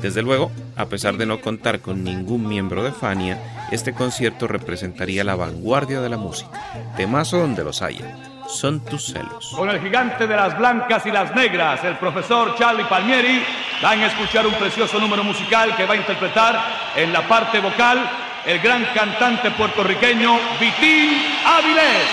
Desde 0.00 0.22
luego, 0.22 0.52
a 0.82 0.86
pesar 0.86 1.16
de 1.16 1.26
no 1.26 1.40
contar 1.40 1.80
con 1.80 2.02
ningún 2.02 2.46
miembro 2.48 2.82
de 2.82 2.90
Fania, 2.90 3.38
este 3.70 3.94
concierto 3.94 4.48
representaría 4.48 5.22
la 5.22 5.36
vanguardia 5.36 6.00
de 6.00 6.08
la 6.08 6.16
música, 6.16 6.60
temazo 6.96 7.38
donde 7.38 7.62
los 7.62 7.82
haya. 7.82 8.16
son 8.48 8.84
tus 8.84 9.04
celos. 9.04 9.54
Con 9.56 9.70
el 9.70 9.80
gigante 9.80 10.26
de 10.26 10.36
las 10.36 10.58
blancas 10.58 11.06
y 11.06 11.10
las 11.10 11.34
negras, 11.34 11.82
el 11.84 11.96
profesor 11.96 12.54
Charlie 12.58 12.84
Palmieri, 12.84 13.42
van 13.80 14.00
a 14.00 14.06
escuchar 14.08 14.46
un 14.46 14.52
precioso 14.54 14.98
número 14.98 15.24
musical 15.24 15.74
que 15.74 15.86
va 15.86 15.94
a 15.94 15.96
interpretar 15.96 16.60
en 16.96 17.12
la 17.12 17.26
parte 17.26 17.60
vocal 17.60 17.98
el 18.44 18.58
gran 18.58 18.84
cantante 18.92 19.52
puertorriqueño 19.52 20.38
Vitín 20.60 21.22
Avilés. 21.46 22.08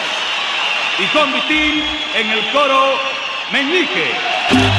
Y 1.00 1.06
con 1.08 1.34
Vitín 1.34 1.84
en 2.16 2.30
el 2.30 2.52
coro 2.52 2.94
Meñique. 3.52 4.79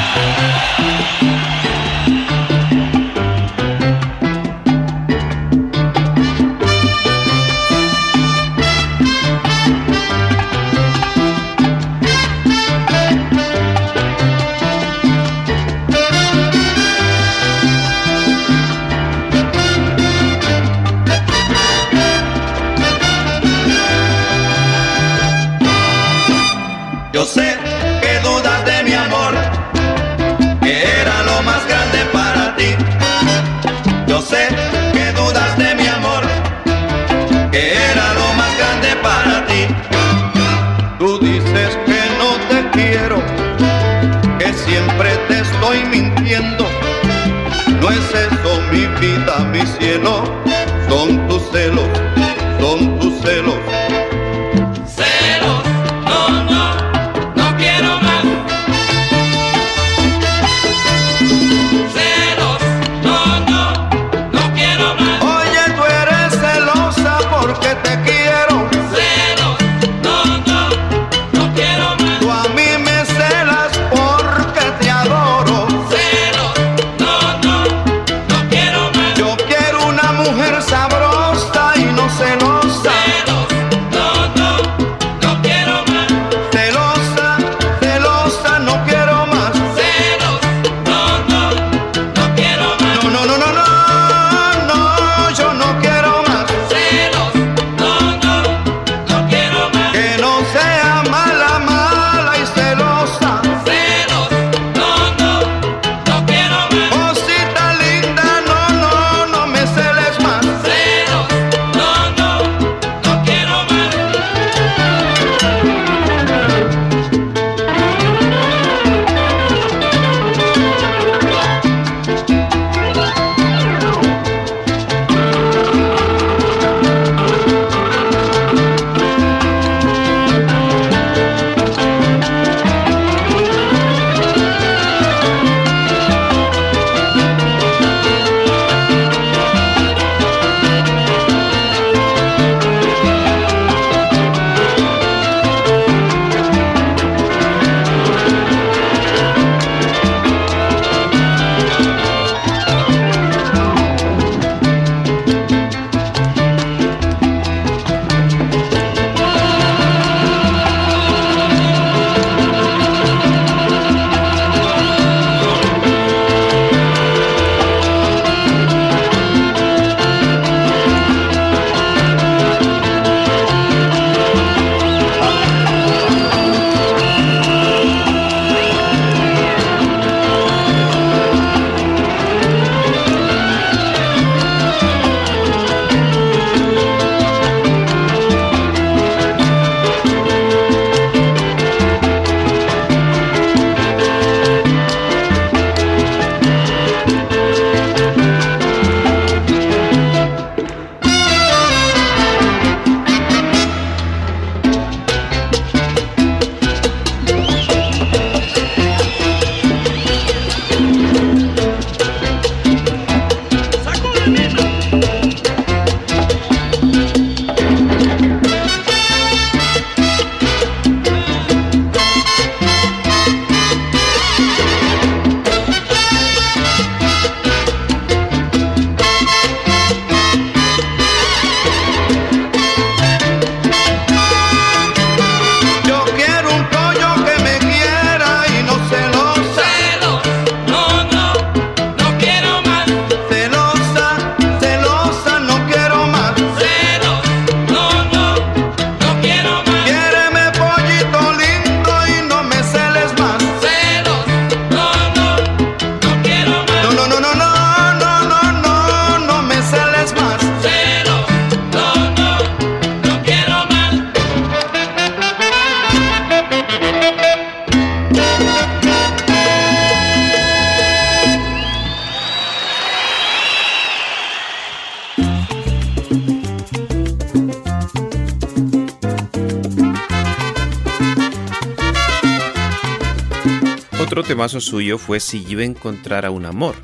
Temazo 284.40 284.62
suyo 284.62 284.96
fue 284.96 285.20
Si 285.20 285.44
yo 285.44 285.60
encontrara 285.60 286.30
un 286.30 286.46
amor. 286.46 286.74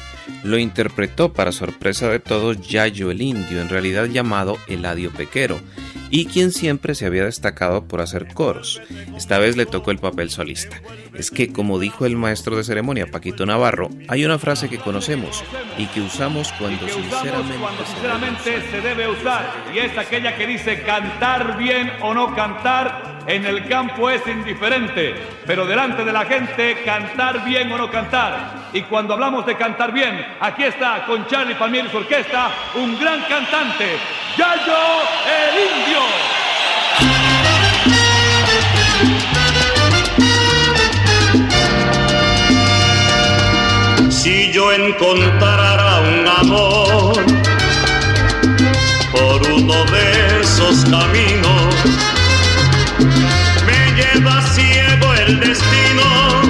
Lo 0.44 0.58
interpretó 0.58 1.32
para 1.32 1.52
sorpresa 1.52 2.06
de 2.10 2.20
todos 2.20 2.60
Yayo 2.60 3.10
el 3.10 3.22
Indio, 3.22 3.62
en 3.62 3.70
realidad 3.70 4.04
llamado 4.04 4.58
Eladio 4.68 5.10
Pequero, 5.10 5.58
y 6.10 6.26
quien 6.26 6.52
siempre 6.52 6.94
se 6.94 7.06
había 7.06 7.24
destacado 7.24 7.88
por 7.88 8.02
hacer 8.02 8.34
coros. 8.34 8.82
Esta 9.16 9.38
vez 9.38 9.56
le 9.56 9.64
tocó 9.64 9.90
el 9.90 9.96
papel 9.96 10.28
solista. 10.28 10.82
Es 11.14 11.30
que, 11.30 11.50
como 11.50 11.78
dijo 11.78 12.04
el 12.04 12.14
maestro 12.14 12.58
de 12.58 12.64
ceremonia 12.64 13.06
Paquito 13.10 13.46
Navarro, 13.46 13.88
hay 14.08 14.26
una 14.26 14.38
frase 14.38 14.68
que 14.68 14.76
conocemos 14.76 15.42
y 15.78 15.86
que 15.86 16.02
usamos 16.02 16.52
cuando, 16.58 16.86
sinceramente, 16.86 18.70
se 18.70 18.80
debe 18.82 19.08
usar, 19.08 19.50
y 19.74 19.78
es 19.78 19.96
aquella 19.96 20.36
que 20.36 20.46
dice 20.46 20.82
cantar 20.82 21.56
bien 21.56 21.90
o 22.02 22.12
no 22.12 22.34
cantar 22.36 23.15
en 23.26 23.44
el 23.44 23.66
campo 23.68 24.08
es 24.08 24.26
indiferente, 24.26 25.14
pero 25.46 25.66
delante 25.66 26.04
de 26.04 26.12
la 26.12 26.24
gente 26.24 26.82
cantar 26.84 27.44
bien 27.44 27.72
o 27.72 27.78
no 27.78 27.90
cantar. 27.90 28.68
Y 28.72 28.82
cuando 28.82 29.14
hablamos 29.14 29.44
de 29.46 29.56
cantar 29.56 29.92
bien, 29.92 30.24
aquí 30.40 30.64
está 30.64 31.04
con 31.06 31.26
Charlie 31.26 31.54
Palmieri 31.54 31.88
su 31.88 31.96
orquesta 31.96 32.50
un 32.74 32.98
gran 32.98 33.22
cantante, 33.22 33.98
Yayo 34.36 35.02
el 35.26 35.54
Indio. 35.76 36.00
Si 44.10 44.52
yo 44.52 44.72
encontrara 44.72 46.00
un 46.00 46.28
amor 46.28 47.24
por 49.12 49.50
uno 49.52 49.84
de 49.84 50.40
esos 50.40 50.84
caminos, 50.84 51.74
me 52.98 53.92
lleva 53.94 54.40
ciego 54.54 55.14
el 55.14 55.40
destino 55.40 56.42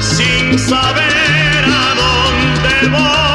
sin 0.00 0.58
saber 0.58 1.64
a 1.64 1.94
dónde 1.94 2.88
voy. 2.88 3.29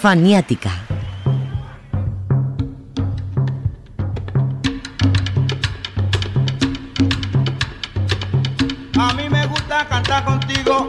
Faniática. 0.00 0.70
A 8.98 9.12
mí 9.14 9.28
me 9.28 9.46
gusta 9.46 9.86
cantar 9.86 10.24
contigo. 10.24 10.88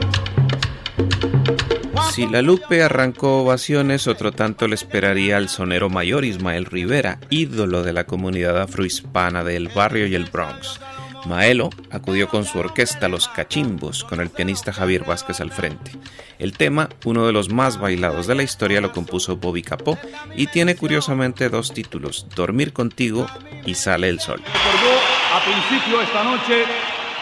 Si 2.13 2.25
la 2.27 2.41
Lupe 2.41 2.83
arrancó 2.83 3.41
ovaciones, 3.41 4.07
otro 4.07 4.31
tanto 4.31 4.67
le 4.67 4.75
esperaría 4.75 5.35
al 5.37 5.49
sonero 5.49 5.89
mayor 5.89 6.23
Ismael 6.23 6.65
Rivera, 6.65 7.19
ídolo 7.29 7.83
de 7.83 7.93
la 7.93 8.05
comunidad 8.05 8.61
afrohispana 8.61 9.43
del 9.43 9.67
barrio 9.69 10.07
y 10.07 10.15
el 10.15 10.25
Bronx. 10.25 10.79
Maelo 11.25 11.69
acudió 11.91 12.27
con 12.27 12.45
su 12.45 12.59
orquesta 12.59 13.07
Los 13.07 13.27
Cachimbos, 13.27 14.03
con 14.03 14.21
el 14.21 14.29
pianista 14.29 14.73
Javier 14.73 15.03
Vázquez 15.03 15.39
al 15.39 15.51
frente. 15.51 15.91
El 16.39 16.53
tema, 16.53 16.89
uno 17.05 17.25
de 17.25 17.33
los 17.33 17.49
más 17.49 17.79
bailados 17.79 18.27
de 18.27 18.35
la 18.35 18.43
historia, 18.43 18.81
lo 18.81 18.91
compuso 18.91 19.37
Bobby 19.37 19.61
Capó 19.61 19.97
y 20.35 20.47
tiene 20.47 20.75
curiosamente 20.75 21.49
dos 21.49 21.73
títulos, 21.73 22.27
Dormir 22.35 22.73
contigo 22.73 23.27
y 23.65 23.75
Sale 23.75 24.09
el 24.09 24.19
Sol. 24.19 24.41
Recordó 24.43 24.99
a 25.33 25.43
principio 25.43 26.01
esta 26.01 26.23
noche 26.23 26.63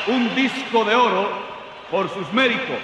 un 0.08 0.36
disco 0.36 0.86
de 0.86 0.96
oro 0.96 1.30
por 1.92 2.10
sus 2.14 2.32
méritos, 2.34 2.78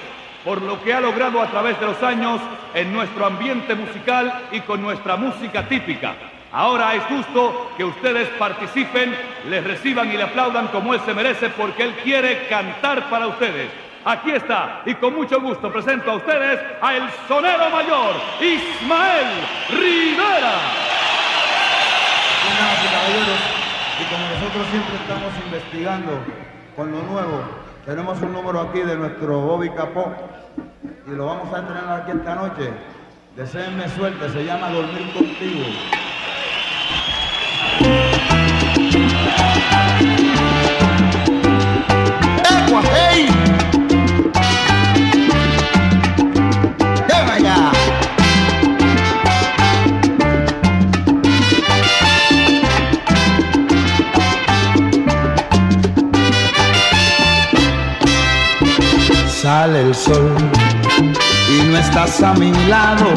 por 0.43 0.61
lo 0.61 0.84
que 0.84 0.93
ha 0.93 1.01
logrado 1.01 1.41
a 1.41 1.49
través 1.49 1.80
de 1.80 1.86
los 1.86 2.01
años 2.03 2.39
en 2.74 2.91
nuestro 2.91 3.26
ambiente 3.26 3.74
musical 3.76 4.47
y 4.51 4.59
con 4.61 4.82
nuestra 4.82 5.16
música 5.16 5.68
típica. 5.68 6.35
Ahora 6.56 6.95
es 6.95 7.03
justo 7.03 7.70
que 7.76 7.84
ustedes 7.84 8.30
participen, 8.39 9.14
les 9.49 9.62
reciban 9.62 10.10
y 10.10 10.16
le 10.16 10.24
aplaudan 10.24 10.70
como 10.70 10.93
él 10.93 11.01
se 11.06 11.14
merece 11.14 11.49
porque 11.49 11.84
él 11.84 11.95
quiere 12.01 12.47
cantar 12.47 13.10
para 13.10 13.28
ustedes. 13.28 13.70
Aquí 14.06 14.32
está, 14.32 14.82
y 14.86 14.93
con 14.95 15.16
mucho 15.16 15.41
gusto 15.41 15.70
presento 15.70 16.12
a 16.12 16.16
ustedes 16.16 16.58
a 16.82 16.95
el 16.95 17.10
sonero 17.28 17.70
mayor, 17.70 18.16
Ismael 18.39 19.28
Rivera. 19.70 20.53
Caballeros, 22.89 23.39
y 23.99 24.03
como 24.06 24.26
nosotros 24.30 24.68
siempre 24.72 24.95
estamos 24.95 25.34
investigando 25.43 26.12
con 26.78 26.89
lo 26.89 27.01
nuevo, 27.01 27.43
tenemos 27.86 28.22
un 28.22 28.32
número 28.32 28.62
aquí 28.62 28.80
de 28.80 28.95
nuestro 28.95 29.41
Bobby 29.41 29.72
Capó 29.72 30.16
y 31.06 31.12
lo 31.12 31.26
vamos 31.26 31.53
a 31.53 31.60
entrenar 31.60 32.01
aquí 32.01 32.12
esta 32.12 32.36
noche. 32.36 32.72
Deseenme 33.36 33.90
suerte, 33.90 34.30
se 34.30 34.46
llama 34.46 34.70
Dormir 34.70 35.12
Contigo. 35.12 35.66
¡Agua, 42.50 42.82
hey! 42.94 43.28
¡Llama 47.10 47.40
ya! 47.40 47.72
Sale 59.28 59.82
el 59.82 59.94
sol 59.94 60.38
y 61.50 61.68
no 61.68 61.78
estás 61.78 62.22
a 62.22 62.34
mi 62.34 62.52
lado. 62.68 63.14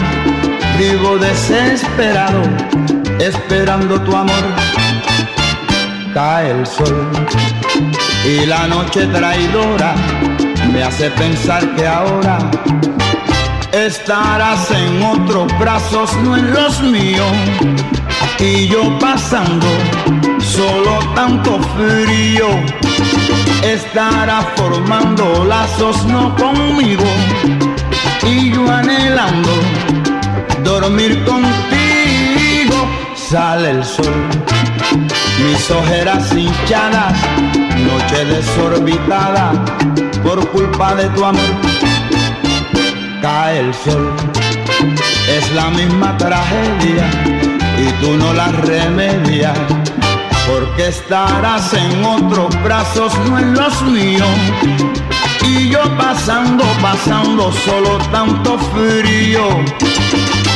Vivo 0.78 1.18
desesperado, 1.18 2.42
esperando 3.18 4.00
tu 4.02 4.14
amor. 4.14 4.44
Cae 6.14 6.50
el 6.50 6.66
sol 6.66 7.08
y 8.24 8.46
la 8.46 8.66
noche 8.66 9.06
traidora 9.06 9.94
me 10.72 10.82
hace 10.82 11.10
pensar 11.10 11.66
que 11.76 11.86
ahora 11.86 12.38
estarás 13.72 14.70
en 14.70 15.02
otros 15.02 15.46
brazos, 15.58 16.14
no 16.22 16.36
en 16.36 16.52
los 16.52 16.80
míos. 16.82 17.32
Y 18.38 18.68
yo 18.68 18.98
pasando 18.98 19.66
solo 20.38 20.98
tanto 21.14 21.58
frío, 21.76 22.48
estará 23.62 24.42
formando 24.56 25.44
lazos 25.44 26.04
no 26.06 26.34
conmigo. 26.36 27.04
Y 28.30 28.52
yo 28.52 28.70
anhelando 28.70 29.50
dormir 30.62 31.24
contigo, 31.24 32.76
sale 33.14 33.70
el 33.70 33.84
sol, 33.84 34.14
mis 35.44 35.70
ojeras 35.70 36.30
hinchadas, 36.32 37.14
noche 37.88 38.24
desorbitada 38.26 39.52
por 40.22 40.46
culpa 40.50 40.94
de 40.94 41.08
tu 41.10 41.24
amor. 41.24 41.52
Cae 43.22 43.60
el 43.60 43.74
sol, 43.74 44.12
es 45.36 45.50
la 45.52 45.70
misma 45.70 46.16
tragedia 46.18 47.08
y 47.78 48.04
tú 48.04 48.16
no 48.18 48.34
la 48.34 48.48
remedias. 48.48 49.56
Porque 50.46 50.88
estarás 50.88 51.72
en 51.74 52.04
otros 52.04 52.62
brazos, 52.62 53.12
no 53.26 53.38
en 53.38 53.54
los 53.54 53.82
míos. 53.82 54.28
Yo 55.68 55.80
pasando, 55.98 56.64
pasando 56.80 57.52
solo 57.52 57.98
tanto 58.10 58.58
frío. 58.58 59.46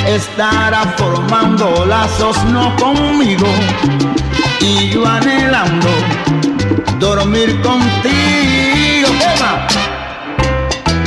Estará 0.07 0.95
formando 0.97 1.85
lazos 1.85 2.43
no 2.47 2.75
conmigo. 2.77 3.47
Y 4.61 4.89
yo 4.91 5.07
anhelando 5.07 5.89
dormir 6.99 7.61
contigo. 7.61 9.09
¡Ema! 9.37 9.67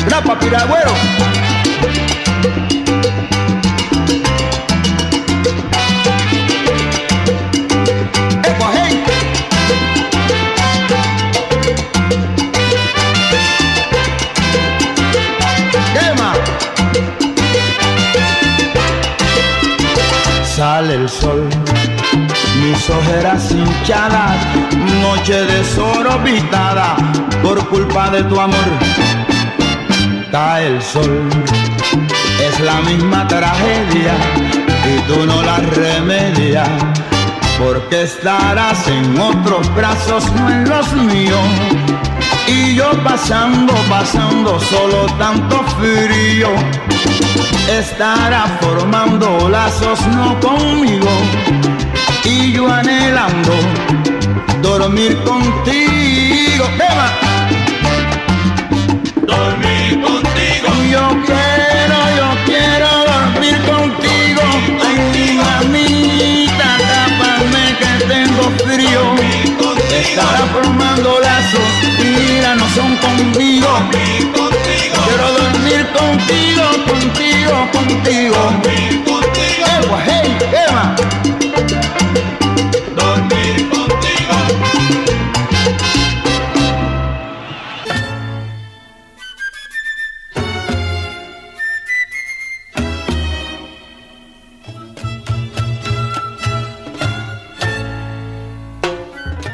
¡Rapa, 0.08 0.38
piragüero! 0.38 1.55
Sale 20.96 21.04
el 21.04 21.10
sol, 21.10 21.50
mis 22.62 22.90
ojeras 22.90 23.52
hinchadas, 23.52 24.38
noche 25.02 25.42
desorbitada 25.42 26.96
por 27.44 27.68
culpa 27.68 28.10
de 28.12 28.24
tu 28.24 28.40
amor. 28.40 28.70
Cae 30.32 30.68
el 30.68 30.82
sol, 30.82 31.28
es 32.42 32.60
la 32.62 32.80
misma 32.82 33.28
tragedia 33.28 34.14
y 34.86 35.12
tú 35.12 35.26
no 35.26 35.44
la 35.44 35.58
remedias. 35.58 36.70
Porque 37.60 38.04
estarás 38.04 38.88
en 38.88 39.20
otros 39.20 39.74
brazos, 39.76 40.32
no 40.34 40.50
en 40.50 40.70
los 40.70 40.94
míos. 40.94 41.48
Y 42.48 42.76
yo 42.76 42.92
pasando, 43.04 43.74
pasando 43.90 44.60
solo 44.60 45.08
tanto 45.18 45.62
frío. 45.78 46.50
Estará 47.68 48.46
formando 48.62 49.50
lazos 49.50 50.00
no 50.08 50.40
conmigo. 50.40 51.10
Y 52.24 52.54
yo 52.54 52.72
anhelando 52.72 53.54
dormir 54.62 55.18
contigo. 55.24 56.66
¡Eva! 56.76 57.08
Dormir 59.34 60.02
contigo. 60.02 60.68
Yo 60.92 61.06
quiero, 61.26 62.00
yo 62.20 62.30
quiero 62.46 62.90
dormir 63.12 63.58
contigo. 63.72 64.42
Ay, 64.86 64.98
mamita, 65.42 66.70
tápame 66.92 67.66
que 67.80 67.92
tengo 68.06 68.44
frío. 68.64 69.04
Estará 70.02 70.44
formando 70.54 71.20
lazos, 71.20 71.70
mira, 72.00 72.56
no 72.56 72.68
son 72.70 72.96
conmigo. 72.98 73.70
Quiero 75.06 75.28
dormir 75.40 75.82
contigo, 75.94 76.64
contigo, 76.88 77.35
contigo. 77.72 78.36
Ewa, 79.86 80.04
hey, 80.06 80.38
Eva. 80.52 80.96
Dormir 82.96 83.70
contigo. 83.70 84.36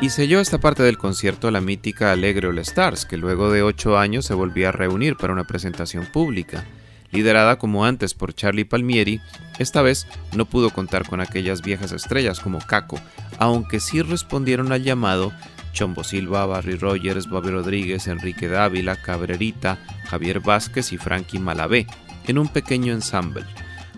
Y 0.01 0.09
selló 0.09 0.39
esta 0.39 0.57
parte 0.57 0.83
del 0.83 0.97
concierto 0.97 1.51
la 1.51 1.61
mítica 1.61 2.11
Alegre 2.11 2.47
All 2.47 2.57
Stars, 2.59 3.05
que 3.05 3.17
luego 3.17 3.51
de 3.51 3.63
ocho 3.63 3.97
años 3.97 4.25
se 4.25 4.33
volvía 4.33 4.69
a 4.69 4.71
reunir 4.71 5.15
para 5.15 5.33
una 5.33 5.45
presentación 5.45 6.05
pública. 6.05 6.65
Liderada 7.12 7.57
como 7.57 7.86
antes 7.86 8.14
por 8.14 8.34
Charlie 8.34 8.66
Palmieri, 8.66 9.22
esta 9.59 9.82
vez 9.82 10.07
no 10.36 10.45
pudo 10.45 10.70
contar 10.70 11.07
con 11.07 11.22
aquellas 11.22 11.62
viejas 11.62 11.91
estrellas 11.91 12.39
como 12.39 12.59
Caco, 12.59 12.99
aunque 13.38 13.80
sí 13.80 14.01
respondieron 14.01 14.72
al 14.72 14.84
llamado 14.84 15.32
Chombo 15.74 16.03
Silva, 16.03 16.45
Barry 16.45 16.76
Rogers, 16.76 17.30
Bobby 17.30 17.51
Rodríguez, 17.51 18.07
Enrique 18.07 18.47
Dávila, 18.47 18.95
Cabrerita, 18.95 19.78
Javier 20.05 20.39
Vázquez 20.39 20.91
y 20.93 20.97
Frankie 20.97 21.39
Malavé, 21.39 21.88
en 22.28 22.38
un 22.38 22.47
pequeño 22.47 22.93
ensemble. 22.93 23.45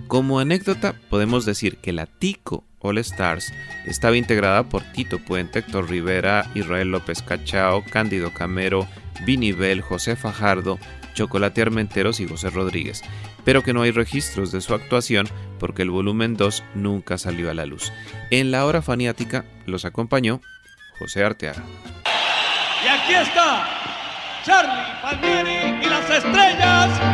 Como 0.08 0.40
anécdota, 0.40 0.96
podemos 1.10 1.46
decir 1.46 1.78
que 1.78 1.94
la 1.94 2.06
Tico 2.06 2.64
All 2.80 2.98
Stars 3.00 3.54
estaba 3.86 4.18
integrada 4.18 4.64
por 4.64 4.84
Tito 4.84 5.20
Puente, 5.20 5.60
Héctor 5.60 5.90
Rivera, 5.90 6.50
Israel 6.54 6.92
López 6.92 7.22
Cachao, 7.22 7.84
Cándido 7.90 8.34
Camero, 8.34 8.88
Vini 9.26 9.54
Bell, 9.54 9.82
José 9.82 10.16
Fajardo, 10.16 10.78
Chocolate 11.14 11.62
Armenteros 11.62 12.20
y 12.20 12.28
José 12.28 12.50
Rodríguez, 12.50 13.02
pero 13.44 13.64
que 13.64 13.74
no 13.74 13.82
hay 13.82 13.92
registros 13.92 14.52
de 14.52 14.62
su 14.62 14.74
actuación 14.74 15.28
porque 15.60 15.82
el 15.82 15.90
volumen 15.90 16.36
2 16.36 16.64
nunca 16.76 17.18
salió 17.18 17.50
a 17.50 17.54
la 17.54 17.66
luz. 17.66 17.92
En 18.32 18.52
la 18.52 18.66
hora 18.66 18.82
faniática 18.82 19.46
los 19.66 19.86
acompañó 19.86 20.42
José 21.00 21.24
Arteaga. 21.24 21.64
Y 22.84 22.88
aquí 22.88 23.14
está 23.14 23.68
Charlie 24.44 25.02
Palmieri 25.02 25.86
y 25.86 25.90
las 25.90 26.10
estrellas 26.10 27.13